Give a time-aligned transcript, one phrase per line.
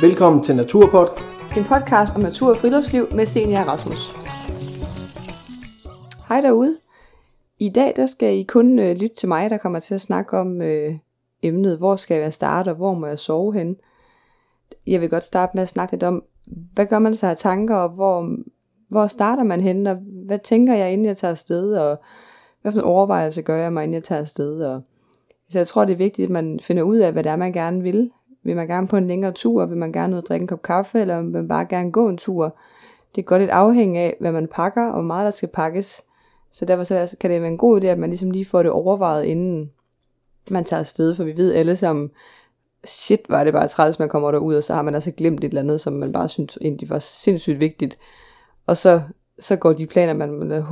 [0.00, 1.06] Velkommen til Naturpod.
[1.56, 4.12] En podcast om natur og friluftsliv med Senior Rasmus.
[6.28, 6.78] Hej derude.
[7.58, 10.38] I dag der skal I kun øh, lytte til mig, der kommer til at snakke
[10.38, 10.94] om øh,
[11.42, 13.76] emnet, hvor skal jeg starte, og hvor må jeg sove hen.
[14.86, 17.76] Jeg vil godt starte med at snakke lidt om, hvad gør man sig af tanker,
[17.76, 18.36] og hvor,
[18.88, 22.00] hvor starter man hen, og hvad tænker jeg, inden jeg tager afsted, og
[22.62, 24.64] hvad for en overvejelse gør jeg mig, inden jeg tager afsted.
[24.64, 24.82] Og,
[25.50, 27.52] så jeg tror, det er vigtigt, at man finder ud af, hvad det er, man
[27.52, 28.10] gerne vil.
[28.44, 29.66] Vil man gerne på en længere tur?
[29.66, 31.00] Vil man gerne ud og drikke en kop kaffe?
[31.00, 32.56] Eller vil man bare gerne gå en tur?
[33.14, 36.02] Det er godt lidt afhængig af, hvad man pakker, og hvor meget der skal pakkes.
[36.52, 38.70] Så derfor så kan det være en god idé, at man ligesom lige får det
[38.70, 39.70] overvejet, inden
[40.50, 41.14] man tager afsted.
[41.14, 42.10] For vi ved alle sammen,
[42.84, 45.48] shit, var det bare træls, man kommer derud, og så har man altså glemt et
[45.48, 47.98] eller andet, som man bare synes egentlig var sindssygt vigtigt.
[48.66, 49.02] Og så,
[49.38, 50.64] så går de planer, man,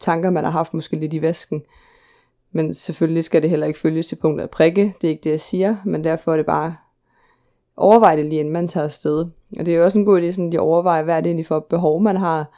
[0.00, 1.62] tanker, man har haft, måske lidt i vasken.
[2.52, 4.94] Men selvfølgelig skal det heller ikke følges til punkt af prikke.
[5.00, 6.76] Det er ikke det, jeg siger, men derfor er det bare
[7.78, 9.26] overveje det lige inden man tager afsted.
[9.58, 11.26] Og det er jo også en god idé, sådan, at de overvejer, hvad er det
[11.26, 12.50] egentlig for et behov, man har.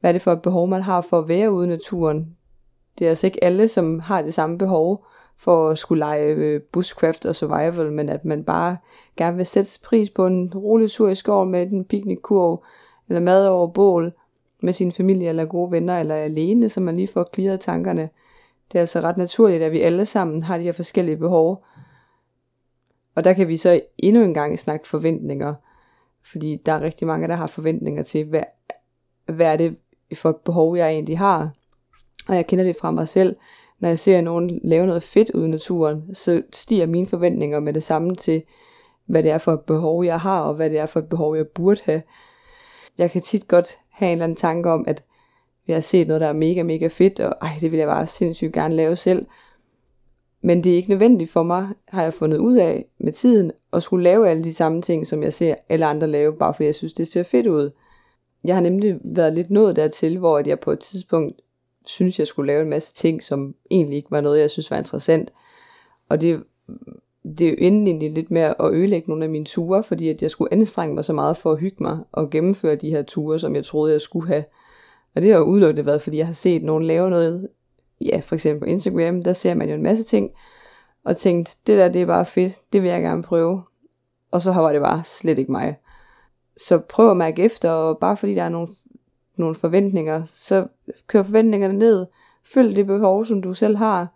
[0.00, 2.36] Hvad er det for et behov, man har for at være ude i naturen.
[2.98, 5.04] Det er altså ikke alle, som har det samme behov
[5.38, 8.76] for at skulle lege øh, bushcraft og survival, men at man bare
[9.16, 12.64] gerne vil sætte pris på en rolig tur i skoven med en piknikkurv,
[13.08, 14.12] eller mad over bål,
[14.62, 18.08] med sin familie eller gode venner, eller alene, så man lige får klaret tankerne.
[18.72, 21.64] Det er altså ret naturligt, at vi alle sammen har de her forskellige behov,
[23.14, 25.54] og der kan vi så endnu en gang snakke forventninger,
[26.22, 28.42] fordi der er rigtig mange, der har forventninger til, hvad,
[29.26, 29.76] hvad er det
[30.14, 31.50] for et behov, jeg egentlig har.
[32.28, 33.36] Og jeg kender det fra mig selv.
[33.78, 37.72] Når jeg ser nogen lave noget fedt ude i naturen, så stiger mine forventninger med
[37.72, 38.42] det samme til,
[39.06, 41.36] hvad det er for et behov, jeg har, og hvad det er for et behov,
[41.36, 42.02] jeg burde have.
[42.98, 45.04] Jeg kan tit godt have en eller anden tanke om, at
[45.66, 48.06] vi har set noget, der er mega, mega fedt, og ej, det vil jeg bare
[48.06, 49.26] sindssygt gerne lave selv.
[50.42, 53.82] Men det er ikke nødvendigt for mig, har jeg fundet ud af med tiden, at
[53.82, 56.74] skulle lave alle de samme ting, som jeg ser alle andre lave, bare fordi jeg
[56.74, 57.70] synes, det ser fedt ud.
[58.44, 61.40] Jeg har nemlig været lidt nået dertil, hvor jeg på et tidspunkt
[61.86, 64.78] synes, jeg skulle lave en masse ting, som egentlig ikke var noget, jeg synes var
[64.78, 65.32] interessant.
[66.08, 66.42] Og det,
[67.22, 70.30] det er jo egentlig lidt med at ødelægge nogle af mine ture, fordi at jeg
[70.30, 73.54] skulle anstrenge mig så meget for at hygge mig og gennemføre de her ture, som
[73.54, 74.44] jeg troede, jeg skulle have.
[75.14, 77.48] Og det har jo udelukkende været, fordi jeg har set nogen lave noget
[78.00, 80.30] ja, for eksempel på Instagram, der ser man jo en masse ting,
[81.04, 83.62] og tænkt, det der, det er bare fedt, det vil jeg gerne prøve.
[84.30, 85.78] Og så var det bare slet ikke mig.
[86.56, 88.68] Så prøv at mærke efter, og bare fordi der er nogle,
[89.36, 90.66] nogle forventninger, så
[91.06, 92.06] kør forventningerne ned.
[92.44, 94.08] Følg det behov, som du selv har.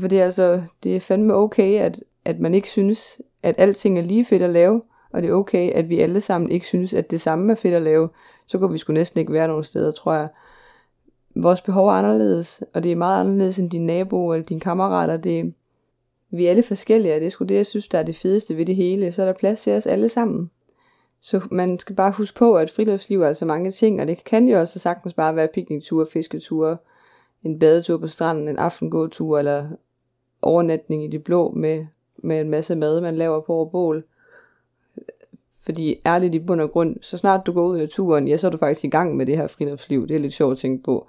[0.00, 3.98] For det er altså, det er fandme okay, at, at man ikke synes, at alting
[3.98, 4.82] er lige fedt at lave,
[5.12, 7.74] og det er okay, at vi alle sammen ikke synes, at det samme er fedt
[7.74, 8.08] at lave,
[8.46, 10.28] så kunne vi sgu næsten ikke være nogen steder, tror jeg
[11.42, 15.16] vores behov er anderledes, og det er meget anderledes end din nabo eller dine kammerater.
[15.16, 15.54] Det,
[16.30, 18.56] vi er alle forskellige, og det er sgu det, jeg synes, der er det fedeste
[18.56, 19.12] ved det hele.
[19.12, 20.50] Så er der plads til os alle sammen.
[21.20, 24.48] Så man skal bare huske på, at friluftsliv er altså mange ting, og det kan
[24.48, 26.76] jo også sagtens bare være piknikture, fisketure,
[27.44, 29.68] en badetur på stranden, en aftengåtur, eller
[30.42, 34.04] overnatning i det blå med, med en masse mad, man laver på over bål.
[35.64, 38.46] Fordi ærligt i bund og grund, så snart du går ud i naturen, ja, så
[38.46, 40.08] er du faktisk i gang med det her friluftsliv.
[40.08, 41.06] Det er lidt sjovt at tænke på.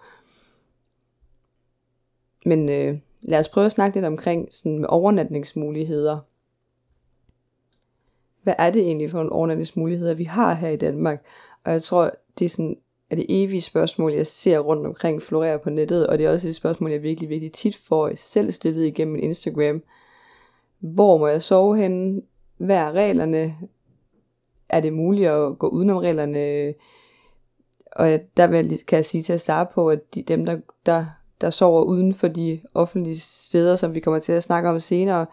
[2.45, 6.19] Men øh, lad os prøve at snakke lidt omkring sådan med overnatningsmuligheder.
[8.43, 11.25] Hvad er det egentlig for en overnatningsmuligheder, vi har her i Danmark?
[11.63, 12.77] Og jeg tror, det er sådan
[13.09, 16.47] er det evige spørgsmål, jeg ser rundt omkring florere på nettet, og det er også
[16.47, 19.83] et spørgsmål, jeg virkelig, virkelig tit får selv stillet igennem min Instagram.
[20.79, 22.21] Hvor må jeg sove henne?
[22.57, 23.57] Hvad er reglerne?
[24.69, 26.73] Er det muligt at gå udenom reglerne?
[27.91, 28.47] Og der
[28.87, 31.05] kan jeg sige til at starte på, at de, dem, der, der
[31.41, 35.25] der sover uden for de offentlige steder, som vi kommer til at snakke om senere.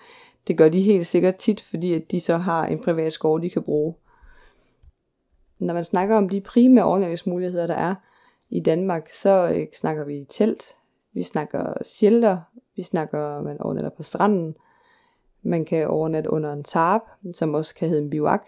[0.46, 3.50] Det gør de helt sikkert tit, fordi at de så har en privat skov, de
[3.50, 3.94] kan bruge.
[5.60, 7.94] Når man snakker om de primære overnatningsmuligheder, der er
[8.50, 10.76] i Danmark, så øh, snakker vi telt,
[11.12, 12.38] vi snakker shelter,
[12.76, 14.56] vi snakker, man overnatter på stranden,
[15.42, 17.02] man kan overnatte under en tarp,
[17.34, 18.46] som også kan hedde en bivak.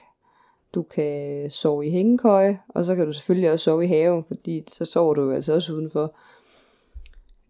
[0.74, 4.64] Du kan sove i hængekøje, og så kan du selvfølgelig også sove i haven, fordi
[4.68, 6.14] så sover du altså også udenfor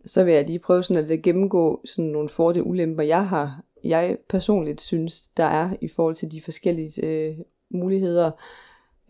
[0.09, 3.63] så vil jeg lige prøve sådan at gennemgå sådan nogle fordele og ulemper, jeg har,
[3.85, 7.37] jeg personligt synes, der er i forhold til de forskellige øh,
[7.71, 8.31] muligheder.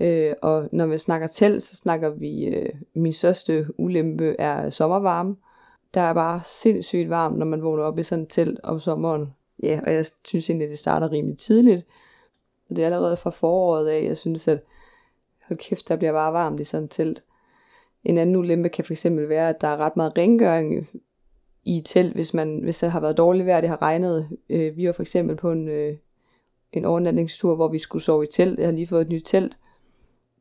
[0.01, 5.37] Øh, og når vi snakker telt, så snakker vi, øh, min største ulempe er sommervarme.
[5.95, 9.35] Der er bare sindssygt varmt, når man vågner op i sådan et telt om sommeren.
[9.63, 11.87] Ja, og jeg synes egentlig, at det starter rimelig tidligt.
[12.69, 14.61] Det er allerede fra foråret af, jeg synes, at
[15.49, 17.23] hold kæft, der bliver bare varmt i sådan et telt.
[18.09, 20.89] En anden ulempe kan fx være, at der er ret meget rengøring
[21.65, 24.29] i telt, hvis, man, hvis der har været dårligt vejr, det har regnet.
[24.51, 25.95] Øh, vi var for eksempel på en, øh,
[26.73, 28.59] en overnatningstur, hvor vi skulle sove i telt.
[28.59, 29.59] Jeg har lige fået et nyt telt.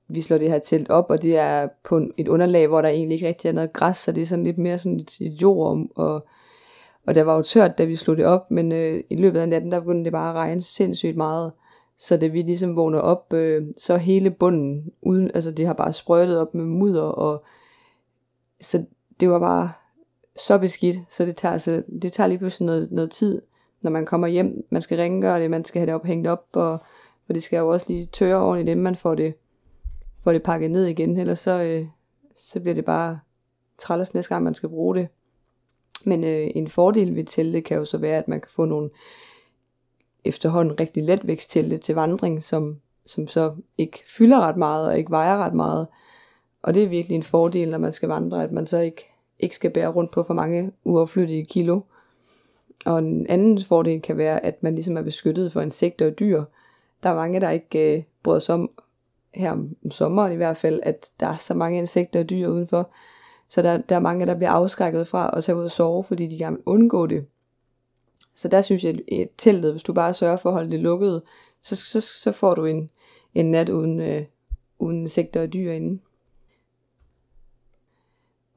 [0.08, 3.16] Vi slår det her telt op, og det er på et underlag, hvor der egentlig
[3.16, 6.26] ikke rigtig er noget græs, så det er sådan lidt mere sådan et jord, og,
[7.08, 9.50] og der var jo tørt, da vi slog det op, men øh, i løbet af
[9.50, 11.52] natten, der begyndte det bare at regne sindssygt meget.
[12.00, 15.94] Så da vi ligesom vågner op, øh, så hele bunden, uden, altså det har bare
[15.94, 17.44] sprøjtet op med mudder, og
[18.62, 18.86] så
[19.20, 19.72] det var bare
[20.40, 23.42] så beskidt, så det tager, altså, det tager lige pludselig noget, noget tid,
[23.82, 24.66] når man kommer hjem.
[24.70, 26.72] Man skal ringe og det, man skal have det op, hængt op, og,
[27.28, 29.34] og det skal jo også lige tørre ordentligt, inden man får det,
[30.24, 31.88] får det pakket ned igen, ellers så, øh,
[32.38, 33.20] så bliver det bare
[33.78, 35.08] træls næste gang, man skal bruge det.
[36.06, 38.90] Men øh, en fordel ved teltet kan jo så være, at man kan få nogle
[40.26, 45.38] efterhånden rigtig letvægtstelte til vandring, som, som så ikke fylder ret meget og ikke vejer
[45.38, 45.88] ret meget.
[46.68, 49.06] Og det er virkelig en fordel, når man skal vandre, at man så ikke,
[49.40, 51.82] ikke skal bære rundt på for mange uafflyttige kilo.
[52.86, 56.44] Og en anden fordel kan være, at man ligesom er beskyttet for insekter og dyr.
[57.04, 58.70] Der er mange, der ikke øh, bryder sig om,
[59.34, 62.92] her om sommeren i hvert fald, at der er så mange insekter og dyr udenfor.
[63.50, 66.28] Så der, der er mange, der bliver afskrækket fra at tage ud og sove, fordi
[66.28, 67.26] de gerne vil undgå det.
[68.36, 71.22] Så der synes jeg, at teltet, hvis du bare sørger for at holde det lukket,
[71.62, 72.90] så, så, så får du en,
[73.34, 74.24] en nat uden, øh,
[74.80, 76.00] uden insekter og dyr inde.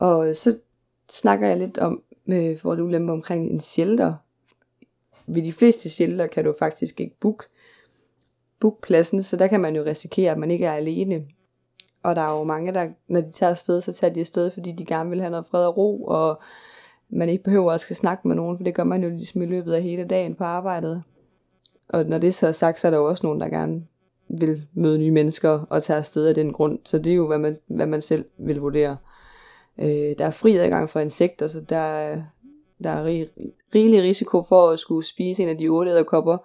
[0.00, 0.56] Og så
[1.10, 4.14] snakker jeg lidt om øh, med for og ulemper omkring en shelter.
[5.26, 7.44] Ved de fleste shelter kan du faktisk ikke book,
[8.60, 11.24] book pladsen, så der kan man jo risikere, at man ikke er alene.
[12.02, 14.72] Og der er jo mange, der når de tager afsted, så tager de afsted, fordi
[14.72, 16.40] de gerne vil have noget fred og ro, og
[17.08, 19.46] man ikke behøver at skal snakke med nogen, for det gør man jo ligesom i
[19.46, 21.02] løbet af hele dagen på arbejdet.
[21.88, 23.82] Og når det så er sagt, så er der jo også nogen, der gerne
[24.28, 26.78] vil møde nye mennesker og tage afsted af den grund.
[26.84, 28.96] Så det er jo, hvad man, hvad man selv vil vurdere.
[29.80, 32.16] Øh, der er fri adgang for insekter, så der,
[32.84, 33.28] der er rig,
[33.74, 36.38] rigelig risiko for at skulle spise en af de otte æderkopper,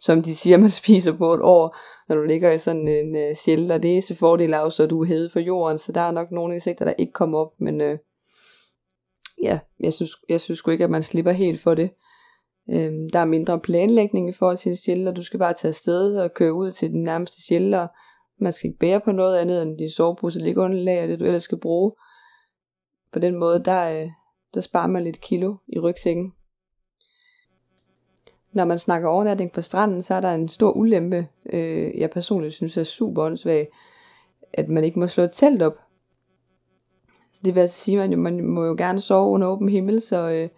[0.00, 1.76] som de siger, man spiser på et år,
[2.08, 3.78] når du ligger i sådan en øh, uh, shelter.
[3.78, 6.30] Det er fordel fordel jo, så du er hede for jorden, så der er nok
[6.30, 7.98] nogle insekter, der ikke kommer op, men øh,
[9.42, 11.90] ja, jeg synes, jeg synes sgu ikke, at man slipper helt for det.
[12.70, 15.12] Øhm, der er mindre planlægning i forhold til en shelter.
[15.12, 17.88] Du skal bare tage afsted og køre ud til den nærmeste shelter.
[18.40, 21.20] Man skal ikke bære på noget andet end de sovepose ligger under lag, og det
[21.20, 21.92] du ellers skal bruge.
[23.12, 24.10] På den måde, der, øh,
[24.54, 26.32] der sparer man lidt kilo i rygsækken.
[28.52, 32.54] Når man snakker overnatning på stranden, så er der en stor ulempe, øh, jeg personligt
[32.54, 33.68] synes er super åndssvag,
[34.52, 35.78] at man ikke må slå et telt op.
[37.32, 40.00] Så det vil altså sige, at man, man må jo gerne sove under åben himmel,
[40.00, 40.48] så øh,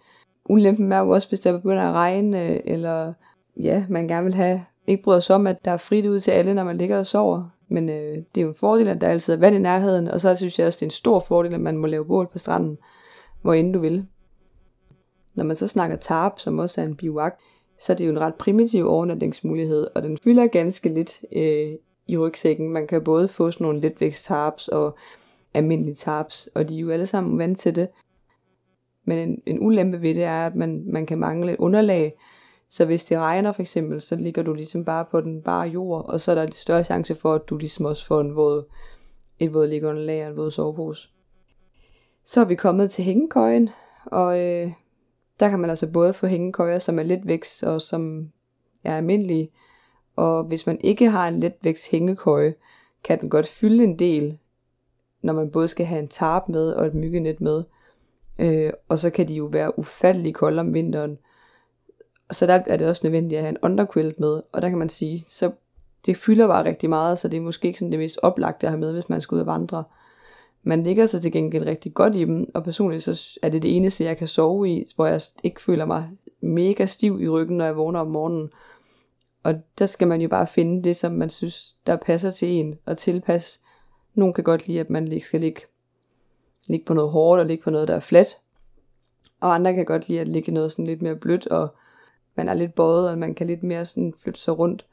[0.45, 3.13] ulempen er jo også, hvis der begynder at regne, øh, eller
[3.57, 6.31] ja, man gerne vil have, ikke bryder sig om, at der er frit ud til
[6.31, 7.49] alle, når man ligger og sover.
[7.67, 10.21] Men øh, det er jo en fordel, at der altid er vand i nærheden, og
[10.21, 12.39] så synes jeg også, det er en stor fordel, at man må lave bål på
[12.39, 12.77] stranden,
[13.41, 14.05] hvor end du vil.
[15.35, 17.39] Når man så snakker tarp, som også er en biwak,
[17.79, 21.71] så er det jo en ret primitiv overnatningsmulighed, og den fylder ganske lidt øh,
[22.07, 22.69] i rygsækken.
[22.69, 24.97] Man kan både få sådan nogle letvægtstarps og
[25.53, 27.87] almindelige tarps, og de er jo alle sammen vant til det.
[29.05, 32.13] Men en, en ulempe ved det er, at man, man kan mangle et underlag,
[32.69, 36.05] så hvis det regner for eksempel, så ligger du ligesom bare på den bare jord,
[36.05, 38.65] og så er der lidt større chance for, at du ligesom også får en våd,
[39.39, 41.09] et våd liggeunderlag og en våd sovepose.
[42.25, 43.69] Så er vi kommet til hængekøjen,
[44.05, 44.71] og øh,
[45.39, 48.31] der kan man altså både få hængekøjer, som er lidt vækst og som
[48.83, 49.51] er almindelige.
[50.15, 52.53] Og hvis man ikke har en letvægts hængekøje,
[53.03, 54.37] kan den godt fylde en del,
[55.21, 57.63] når man både skal have en tarp med og et myggenet med.
[58.39, 61.17] Øh, og så kan de jo være ufattelig kolde om vinteren.
[62.29, 64.77] Og så der er det også nødvendigt at have en underquilt med, og der kan
[64.77, 65.51] man sige, så
[66.05, 68.71] det fylder bare rigtig meget, så det er måske ikke sådan det mest oplagte at
[68.71, 69.83] have med, hvis man skal ud og vandre.
[70.63, 73.77] Man ligger sig til gengæld rigtig godt i dem, og personligt så er det det
[73.77, 76.09] eneste, jeg kan sove i, hvor jeg ikke føler mig
[76.41, 78.49] mega stiv i ryggen, når jeg vågner om morgenen.
[79.43, 82.75] Og der skal man jo bare finde det, som man synes, der passer til en,
[82.85, 83.59] og tilpasse.
[84.13, 85.61] Nogle kan godt lide, at man skal ligge,
[86.65, 88.37] ligge på noget hårdt, og ligge på noget, der er fladt.
[89.41, 91.75] Og andre kan godt lide at ligge noget sådan lidt mere blødt, og
[92.35, 94.85] man er lidt bøjet, og man kan lidt mere sådan flytte sig rundt.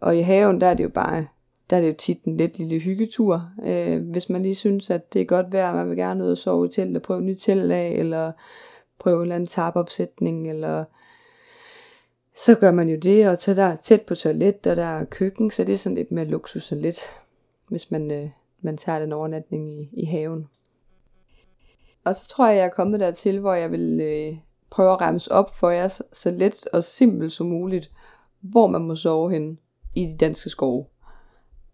[0.00, 1.26] Og i haven, der er det jo bare,
[1.70, 3.50] der er det jo tit en lidt lille hyggetur.
[3.64, 6.38] Øh, hvis man lige synes, at det er godt vejr, man vil gerne ud og
[6.38, 8.32] sove i telt og prøve en ny telt af, eller
[8.98, 10.84] prøve en eller anden tarpopsætning, eller
[12.36, 15.04] så gør man jo det, og så der er tæt på toilet, og der er
[15.04, 17.00] køkken, så det er sådan lidt mere luksus og lidt,
[17.68, 18.28] hvis man, øh,
[18.60, 20.48] man tager den overnatning i, i haven.
[22.04, 24.36] Og så tror jeg, jeg er kommet dertil, hvor jeg vil øh,
[24.70, 27.90] prøve at ramse op for jer så let og simpelt som muligt,
[28.40, 29.58] hvor man må sove hen
[29.94, 30.86] i de danske skove.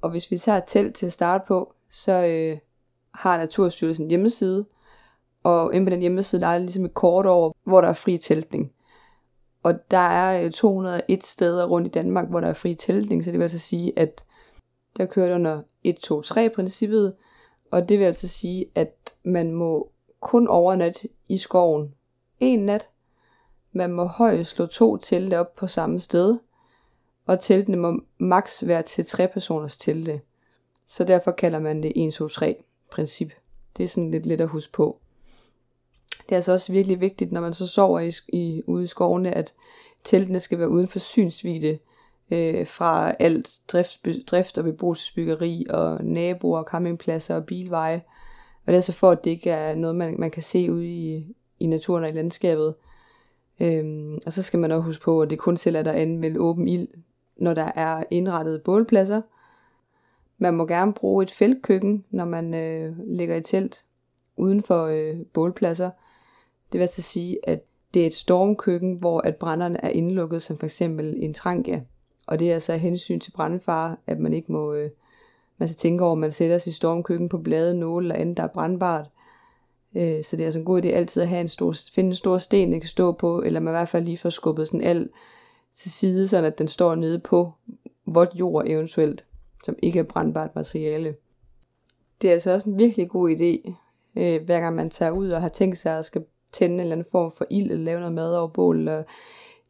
[0.00, 2.58] Og hvis vi tager et telt til at starte på, så øh,
[3.14, 4.66] har Naturstyrelsen hjemmeside,
[5.42, 8.18] og inde på den hjemmeside, der er ligesom et kort over, hvor der er fri
[8.18, 8.72] teltning.
[9.62, 13.30] Og der er øh, 201 steder rundt i Danmark, hvor der er fri teltning, så
[13.30, 14.25] det vil altså sige, at
[14.96, 17.14] der kører under 1-2-3-princippet,
[17.70, 21.94] og det vil altså sige, at man må kun overnatte i skoven
[22.42, 22.88] en nat.
[23.72, 26.38] Man må højst slå to telte op på samme sted,
[27.26, 30.20] og teltene må maks være til tre personers telte.
[30.87, 33.32] Så derfor kalder man det 1-2-3 princip.
[33.76, 34.99] Det er sådan lidt let at huske på.
[36.11, 39.34] Det er altså også virkelig vigtigt, når man så sover i, i, ude i skovene,
[39.34, 39.54] at
[40.04, 41.78] teltene skal være uden for synsvide
[42.30, 48.02] øh, fra alt drift, drift og beboelsesbyggeri og naboer, campingpladser og bilveje.
[48.66, 50.87] Og det er så for, at det ikke er noget, man, man kan se ude
[50.87, 52.75] i, i naturen og i landskabet.
[53.61, 56.69] Øhm, og så skal man også huske på, at det kun tillader at anvende åben
[56.69, 56.88] ild,
[57.37, 59.23] når der er indrettede bålpladser.
[60.38, 63.85] Man må gerne bruge et feltkøkken, når man øh, ligger i telt
[64.37, 65.90] uden for øh, bålpladser.
[66.73, 67.62] Det vil altså sige, at
[67.95, 71.83] det er et stormkøkken, hvor at brænderne er indlukket, som for eksempel en trangia.
[72.26, 74.90] Og det er altså hensyn til brandfare, at man ikke må, øh,
[75.59, 78.42] man skal tænke over, at man sætter sit stormkøkken på blade, nåle eller andet, der
[78.42, 79.07] er brandbart.
[79.94, 82.14] Øh, så det er altså en god idé altid at have en stor, finde en
[82.14, 84.82] stor sten, den kan stå på, eller man i hvert fald lige får skubbet sådan
[84.82, 85.11] alt
[85.75, 87.52] til side, sådan at den står nede på
[88.06, 89.25] vådt jord eventuelt,
[89.64, 91.14] som ikke er brandbart materiale.
[92.22, 93.72] Det er altså også en virkelig god idé,
[94.16, 96.92] øh, hver gang man tager ud og har tænkt sig at skal tænde en eller
[96.92, 99.02] anden form for ild, eller lave noget mad over bål, eller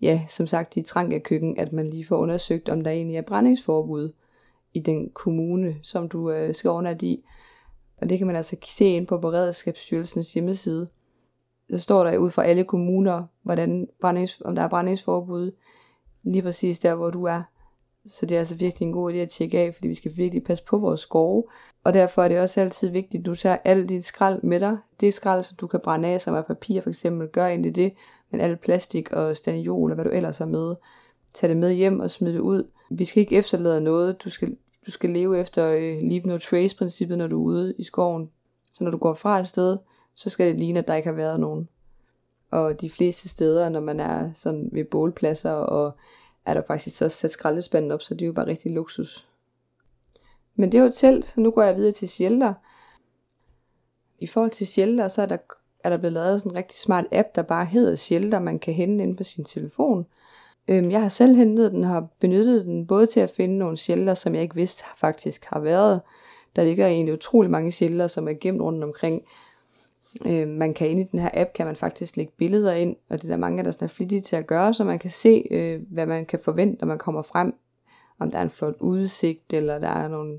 [0.00, 3.16] ja, som sagt i trang af køkken, at man lige får undersøgt, om der egentlig
[3.16, 4.12] er brændingsforbud
[4.74, 7.24] i den kommune, som du øh, skal overnatte i.
[8.02, 10.88] Og det kan man altså se ind på Beredskabsstyrelsens hjemmeside.
[11.70, 15.52] Der står der ud fra alle kommuner, hvordan brændings, om der er brændingsforbud
[16.22, 17.42] lige præcis der, hvor du er.
[18.06, 20.44] Så det er altså virkelig en god idé at tjekke af, fordi vi skal virkelig
[20.44, 21.44] passe på vores skove.
[21.84, 24.78] Og derfor er det også altid vigtigt, at du tager alt dit skrald med dig.
[25.00, 27.92] Det skrald, som du kan brænde af, som er papir for eksempel, gør egentlig det.
[28.30, 30.74] Men alt plastik og staniol og hvad du ellers har med,
[31.34, 32.70] tag det med hjem og smid det ud.
[32.90, 34.24] Vi skal ikke efterlade noget.
[34.24, 34.56] Du skal,
[34.86, 38.30] du skal leve efter øh, leave no trace princippet, når du er ude i skoven.
[38.72, 39.78] Så når du går fra et sted,
[40.14, 41.68] så skal det ligne, at der ikke har været nogen.
[42.50, 45.96] Og de fleste steder, når man er sådan ved bålpladser og
[46.44, 49.26] er der faktisk så sat skraldespanden op, så det er jo bare rigtig luksus.
[50.54, 52.54] Men det er jo et telt, så nu går jeg videre til shelter.
[54.18, 55.36] I forhold til shelter, så er der,
[55.84, 58.74] er der blevet lavet sådan en rigtig smart app, der bare hedder shelter, man kan
[58.74, 60.06] hente ind på sin telefon.
[60.68, 63.76] Øhm, jeg har selv hentet den og har benyttet den både til at finde nogle
[63.76, 66.00] shelter, som jeg ikke vidste faktisk har været.
[66.56, 69.22] Der ligger egentlig utrolig mange shelter, som er gemt rundt omkring.
[70.26, 73.22] Øh, man kan ind i den her app, kan man faktisk lægge billeder ind, og
[73.22, 75.46] det er der mange, der sådan er flittige til at gøre, så man kan se,
[75.50, 77.54] øh, hvad man kan forvente, når man kommer frem.
[78.18, 80.38] Om der er en flot udsigt, eller der er nogle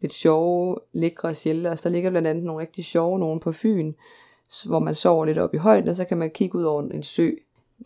[0.00, 1.80] lidt sjove, lækre shelters.
[1.80, 3.92] Der ligger blandt andet nogle rigtig sjove nogle på Fyn,
[4.66, 7.02] hvor man sover lidt op i højden, og så kan man kigge ud over en
[7.02, 7.30] sø.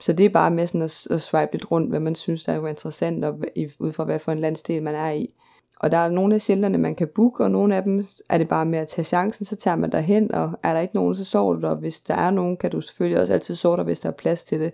[0.00, 2.52] Så det er bare med sådan at, at swipe lidt rundt, hvad man synes, der
[2.52, 3.38] er interessant, og
[3.78, 5.35] ud fra hvad for en landsdel man er i.
[5.80, 8.49] Og der er nogle af shelterne, man kan booke, og nogle af dem er det
[8.49, 11.25] bare med at tage chancen, så tager man derhen, og er der ikke nogen, så
[11.25, 11.75] sover du der.
[11.75, 14.42] Hvis der er nogen, kan du selvfølgelig også altid sove der, hvis der er plads
[14.42, 14.73] til det.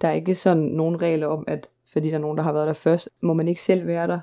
[0.00, 2.66] Der er ikke sådan nogen regler om, at fordi der er nogen, der har været
[2.66, 4.20] der først, må man ikke selv være der.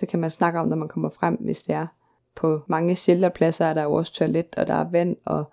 [0.00, 1.86] Så kan man snakke om, når man kommer frem, hvis det er.
[2.34, 5.44] På mange shelterpladser er der jo også toilet, og der er vand, og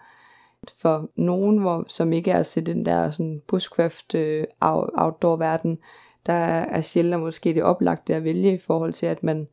[0.78, 5.80] for nogen, hvor, som ikke er til den der sådan bushcraft øh, outdoor verden,
[6.26, 9.48] der er shelter måske det oplagte at vælge i forhold til, at man,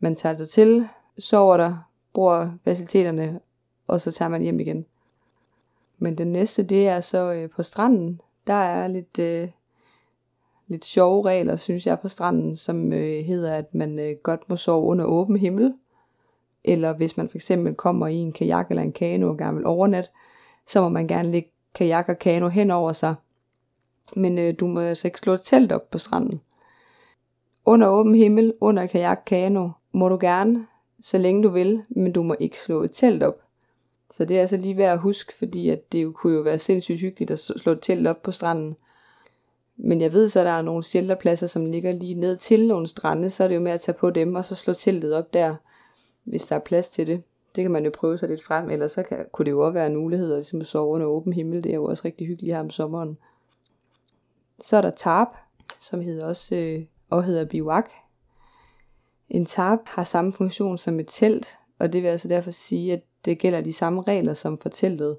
[0.00, 0.88] man tager sig til,
[1.18, 3.40] sover der, bruger faciliteterne,
[3.86, 4.86] og så tager man hjem igen.
[5.98, 8.20] Men den næste, det er så øh, på stranden.
[8.46, 9.48] Der er lidt, øh,
[10.68, 14.56] lidt sjove regler, synes jeg, på stranden, som øh, hedder, at man øh, godt må
[14.56, 15.74] sove under åben himmel.
[16.64, 19.66] Eller hvis man for eksempel kommer i en kajak eller en kano og gerne vil
[19.66, 20.10] overnatte,
[20.66, 23.14] så må man gerne lægge kajak og kano hen over sig,
[24.16, 26.40] men øh, du må altså ikke slå et telt op på stranden.
[27.64, 30.66] Under åben himmel, under kajak kano, må du gerne,
[31.02, 33.40] så længe du vil, men du må ikke slå et telt op.
[34.10, 36.58] Så det er altså lige værd at huske, fordi at det jo kunne jo være
[36.58, 38.76] sindssygt hyggeligt at slå et telt op på stranden.
[39.76, 42.86] Men jeg ved så, at der er nogle shelterpladser, som ligger lige ned til nogle
[42.86, 45.34] strande, så er det jo med at tage på dem, og så slå teltet op
[45.34, 45.54] der,
[46.24, 47.22] hvis der er plads til det.
[47.56, 49.72] Det kan man jo prøve sig lidt frem, eller så kan, kunne det jo også
[49.72, 51.64] være en mulighed at, ligesom sove under åben himmel.
[51.64, 53.18] Det er jo også rigtig hyggeligt her om sommeren.
[54.60, 55.28] Så er der tarp,
[55.80, 57.90] som hedder også øh, og hedder biwak.
[59.28, 63.02] En tarp har samme funktion som et telt, og det vil altså derfor sige, at
[63.24, 65.18] det gælder de samme regler som for teltet.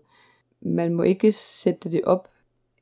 [0.61, 2.29] Man må ikke sætte det op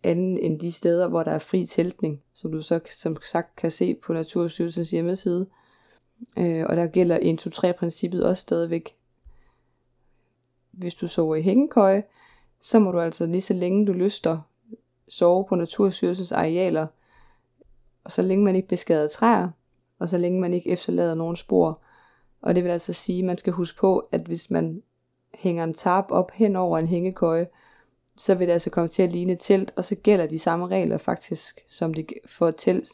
[0.04, 3.72] anden end de steder, hvor der er fri teltning, som du så som sagt kan
[3.72, 5.48] se på Naturstyrelsens hjemmeside.
[6.38, 8.96] Øh, og der gælder 1-2-3-princippet også stadigvæk.
[10.72, 12.04] Hvis du sover i hængekøje,
[12.62, 14.40] så må du altså lige så længe du lyster
[15.08, 16.88] sove på Naturstyrelsens arealer,
[18.04, 19.50] og så længe man ikke beskader træer,
[20.00, 21.82] og så længe man ikke efterlader nogen spor.
[22.42, 24.84] Og det vil altså sige, at man skal huske på, at hvis man
[25.34, 27.48] hænger en tarp op hen over en hængekøje,
[28.18, 30.68] så vil det altså komme til at ligne et telt, og så gælder de samme
[30.68, 32.90] regler faktisk, som det for et telt.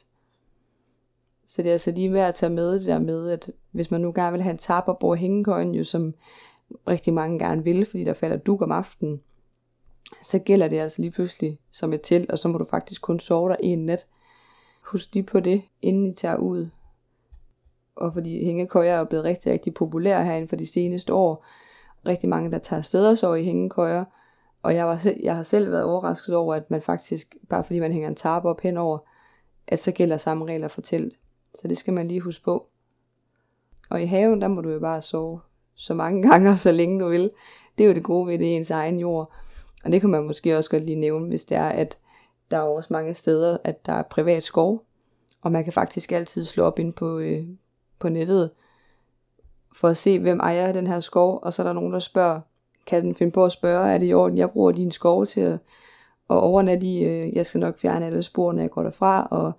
[1.50, 4.01] Så det er altså lige værd at tage med det der med, at hvis man
[4.01, 6.13] nu gerne vil have en tarp og over hængekøjen, jo som
[6.88, 9.22] rigtig mange gerne vil, fordi der falder duk om aftenen,
[10.24, 13.20] så gælder det altså lige pludselig som et telt, og så må du faktisk kun
[13.20, 14.08] sove der en nat.
[14.82, 16.70] Husk lige på det, inden I tager ud.
[17.96, 21.46] Og fordi hængekøjer er blevet rigtig, rigtig populære herinde for de seneste år.
[22.06, 24.06] Rigtig mange, der tager steder og sover i hængekøjer.
[24.63, 27.79] Og jeg, var selv, jeg har selv været overrasket over, at man faktisk, bare fordi
[27.79, 29.00] man hænger en tarp op henover,
[29.68, 31.18] at så gælder samme regler for telt.
[31.56, 32.68] Så det skal man lige huske på.
[33.89, 35.39] Og i haven, der må du jo bare sove
[35.75, 37.32] så mange gange, så længe du vil.
[37.77, 39.34] Det er jo det gode ved det, ens egen jord.
[39.84, 41.98] Og det kan man måske også godt lige nævne, hvis det er, at
[42.51, 44.86] der er også mange steder, at der er privat skov,
[45.41, 47.48] og man kan faktisk altid slå op ind på, øh,
[48.00, 48.51] på nettet,
[49.75, 52.41] for at se, hvem ejer den her skov, og så er der nogen, der spørger,
[52.86, 55.41] kan den finde på at spørge, er det i orden, jeg bruger din skov til
[55.41, 55.60] at,
[56.29, 59.51] overnatte i, øh, jeg skal nok fjerne alle sporene, jeg går derfra, og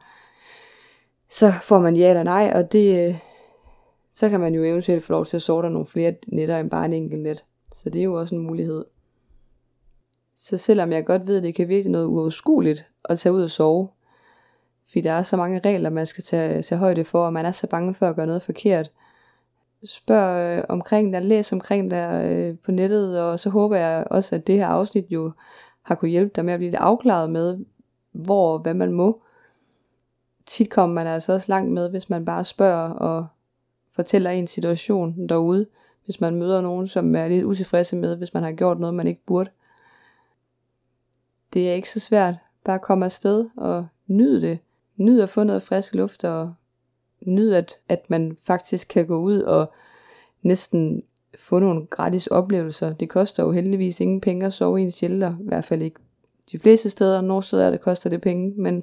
[1.31, 3.19] så får man ja eller nej, og det, øh,
[4.15, 6.85] så kan man jo eventuelt få lov til at sortere nogle flere netter end bare
[6.85, 7.45] en enkelt net.
[7.73, 8.85] Så det er jo også en mulighed.
[10.37, 13.51] Så selvom jeg godt ved, at det kan virke noget uoverskueligt at tage ud og
[13.51, 13.89] sove,
[14.89, 17.53] fordi der er så mange regler, man skal tage, tage højde for, og man er
[17.53, 18.91] så bange for at gøre noget forkert.
[19.85, 24.35] Spørg øh, omkring der, læs omkring der øh, på nettet, og så håber jeg også,
[24.35, 25.33] at det her afsnit jo
[25.83, 27.59] har kunne hjælpe dig med at blive lidt afklaret med,
[28.13, 29.23] hvor hvad man må.
[30.51, 33.27] Tit kommer man altså også langt med, hvis man bare spørger og
[33.93, 35.67] fortæller en situation derude,
[36.05, 39.07] hvis man møder nogen, som er lidt utilfredse med, hvis man har gjort noget, man
[39.07, 39.51] ikke burde.
[41.53, 42.35] Det er ikke så svært.
[42.65, 44.59] Bare komme afsted og nyde det.
[44.97, 46.55] Nyd at få noget frisk luft og
[47.21, 49.73] nyd, at, at man faktisk kan gå ud og
[50.43, 51.03] næsten
[51.39, 52.93] få nogle gratis oplevelser.
[52.93, 56.01] Det koster jo heldigvis ingen penge at sove i en shelter, i hvert fald ikke
[56.53, 57.21] de fleste steder.
[57.21, 58.83] Nogle steder det koster det penge, men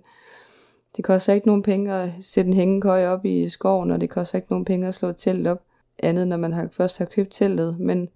[0.97, 4.35] det koster ikke nogen penge at sætte en hængekøje op i skoven, og det koster
[4.35, 5.61] ikke nogen penge at slå et telt op,
[5.99, 7.79] andet når man har, først har købt teltet.
[7.79, 8.09] Men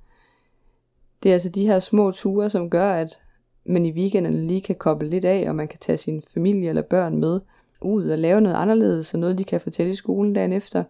[1.24, 3.20] det er altså de her små ture, som gør, at
[3.66, 6.82] man i weekenden lige kan koble lidt af, og man kan tage sin familie eller
[6.82, 7.40] børn med
[7.82, 10.84] ud og lave noget anderledes, og noget de kan fortælle i skolen dagen efter.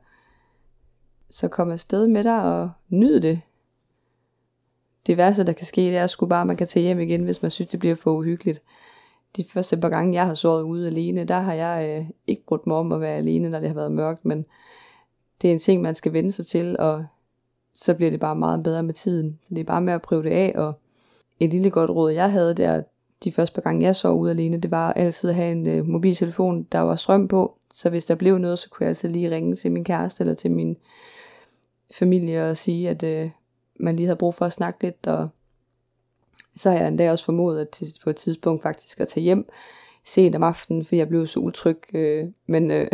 [1.29, 3.41] Så kom afsted med dig og nyd det.
[5.07, 7.23] Det værste, der kan ske, det er sgu bare, at man kan tage hjem igen,
[7.23, 8.61] hvis man synes, det bliver for uhyggeligt.
[9.37, 12.67] De første par gange, jeg har sovet ude alene, der har jeg øh, ikke brugt
[12.67, 14.45] mig om at være alene, når det har været mørkt, men
[15.41, 17.05] det er en ting, man skal vende sig til, og
[17.73, 19.39] så bliver det bare meget bedre med tiden.
[19.43, 20.73] Så det er bare med at prøve det af, og
[21.39, 22.83] et lille godt råd, jeg havde der,
[23.23, 25.87] de første par gange, jeg sov ude alene, det var altid at have en øh,
[25.87, 29.31] mobiltelefon, der var strøm på, så hvis der blev noget, så kunne jeg altid lige
[29.31, 30.77] ringe til min kæreste eller til min
[31.93, 33.29] familie og sige, at øh,
[33.79, 35.29] man lige havde brug for at snakke lidt, og
[36.57, 39.49] så har jeg endda også formodet at til, på et tidspunkt faktisk at tage hjem
[40.05, 42.87] sent om aftenen, for jeg blev så utryg, øh, men øh,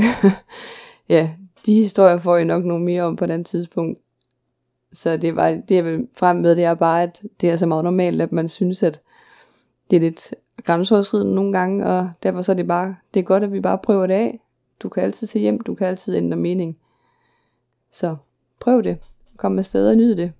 [1.10, 1.30] ja,
[1.66, 4.00] de historier får jeg nok nogle mere om på den tidspunkt.
[4.94, 7.66] Så det, var, det jeg vil frem med, det er bare, at det er så
[7.66, 9.02] meget normalt, at man synes, at
[9.90, 13.44] det er lidt grænseoverskridende nogle gange, og derfor så er det bare, det er godt,
[13.44, 14.40] at vi bare prøver det af.
[14.84, 16.78] Du kan altid tage hjem, du kan altid ændre mening.
[17.92, 18.16] Så
[18.60, 18.98] prøv det.
[19.38, 20.34] Kom afsted og nyd det.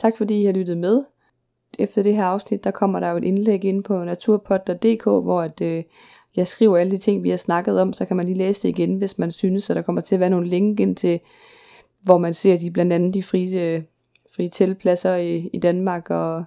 [0.00, 1.04] Tak fordi I har lyttet med.
[1.78, 5.60] Efter det her afsnit, der kommer der jo et indlæg ind på naturpod.dk, hvor at,
[5.60, 5.82] øh,
[6.36, 8.68] jeg skriver alle de ting, vi har snakket om, så kan man lige læse det
[8.68, 11.20] igen, hvis man synes, at der kommer til at være nogle link ind til
[12.06, 13.84] hvor man ser de blandt andet de øh, frie,
[14.36, 16.44] frie tilpladser i, i Danmark, og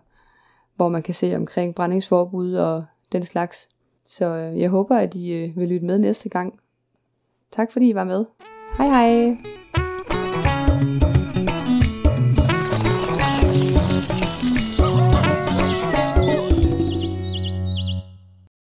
[0.76, 3.70] hvor man kan se omkring brændingsforbud og den slags.
[4.06, 6.60] Så øh, jeg håber, at I øh, vil lytte med næste gang.
[7.52, 8.26] Tak fordi I var med.
[8.78, 9.36] Hej hej!